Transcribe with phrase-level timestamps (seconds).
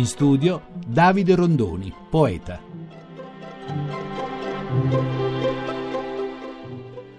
[0.00, 2.58] In studio Davide Rondoni, poeta.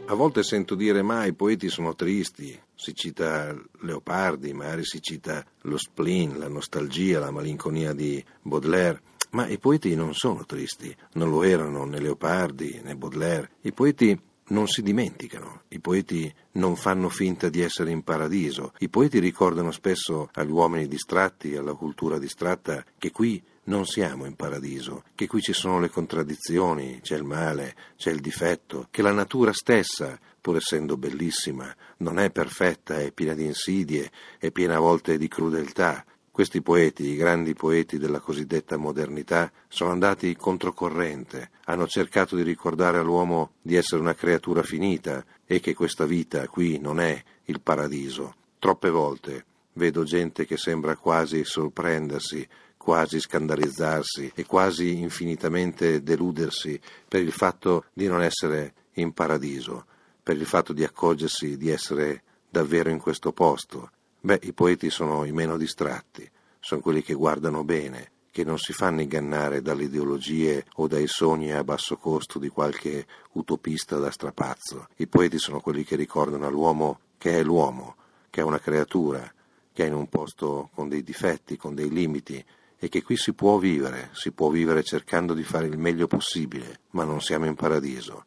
[0.05, 5.45] A volte sento dire ma i poeti sono tristi, si cita Leopardi, magari si cita
[5.61, 11.29] lo spleen, la nostalgia, la malinconia di Baudelaire, ma i poeti non sono tristi, non
[11.29, 13.51] lo erano né Leopardi né Baudelaire.
[13.61, 14.19] I poeti
[14.51, 19.71] non si dimenticano, i poeti non fanno finta di essere in paradiso, i poeti ricordano
[19.71, 25.41] spesso agli uomini distratti, alla cultura distratta, che qui non siamo in paradiso, che qui
[25.41, 30.57] ci sono le contraddizioni, c'è il male, c'è il difetto, che la natura stessa, pur
[30.57, 36.03] essendo bellissima, non è perfetta, è piena di insidie, è piena a volte di crudeltà,
[36.31, 42.99] questi poeti, i grandi poeti della cosiddetta modernità, sono andati controcorrente, hanno cercato di ricordare
[42.99, 48.35] all'uomo di essere una creatura finita e che questa vita qui non è il paradiso.
[48.59, 57.21] Troppe volte vedo gente che sembra quasi sorprendersi, quasi scandalizzarsi e quasi infinitamente deludersi per
[57.21, 59.85] il fatto di non essere in paradiso,
[60.23, 63.91] per il fatto di accorgersi di essere davvero in questo posto
[64.23, 68.71] Beh, i poeti sono i meno distratti, sono quelli che guardano bene, che non si
[68.71, 74.87] fanno ingannare dalle ideologie o dai sogni a basso costo di qualche utopista da strapazzo.
[74.97, 77.95] I poeti sono quelli che ricordano all'uomo che è l'uomo,
[78.29, 79.31] che è una creatura,
[79.73, 82.43] che è in un posto con dei difetti, con dei limiti,
[82.77, 86.81] e che qui si può vivere, si può vivere cercando di fare il meglio possibile,
[86.91, 88.25] ma non siamo in paradiso.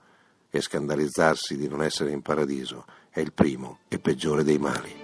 [0.51, 5.04] E scandalizzarsi di non essere in paradiso è il primo e peggiore dei mali.